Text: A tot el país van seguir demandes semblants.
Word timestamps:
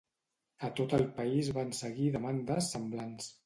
A 0.67 0.69
tot 0.79 0.95
el 0.99 1.03
país 1.19 1.53
van 1.59 1.77
seguir 1.83 2.11
demandes 2.19 2.75
semblants. 2.79 3.33